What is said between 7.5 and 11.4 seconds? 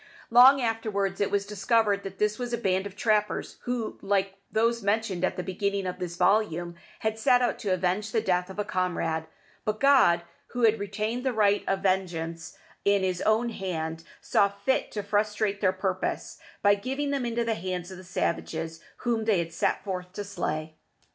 to avenge the death of a comrade; but God, who has retained the